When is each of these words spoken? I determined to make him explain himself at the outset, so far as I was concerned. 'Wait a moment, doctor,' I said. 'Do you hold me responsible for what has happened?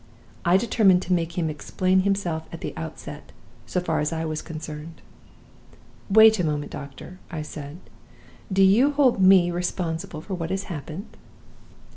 I 0.43 0.57
determined 0.57 1.03
to 1.03 1.13
make 1.13 1.37
him 1.37 1.47
explain 1.47 1.99
himself 1.99 2.47
at 2.51 2.61
the 2.61 2.73
outset, 2.75 3.31
so 3.67 3.79
far 3.79 3.99
as 3.99 4.11
I 4.11 4.25
was 4.25 4.41
concerned. 4.41 4.99
'Wait 6.09 6.39
a 6.39 6.43
moment, 6.43 6.71
doctor,' 6.71 7.19
I 7.29 7.43
said. 7.43 7.77
'Do 8.51 8.63
you 8.63 8.93
hold 8.93 9.21
me 9.21 9.51
responsible 9.51 10.21
for 10.21 10.33
what 10.33 10.49
has 10.49 10.63
happened? 10.73 11.15